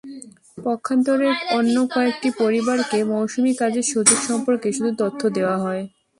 [0.57, 5.83] পক্ষান্তরে অন্য কয়েকটি পরিবারকে মৌসুমি কাজের সুযোগ সম্পর্কে শুধু তথ্য দেওয়া হয়।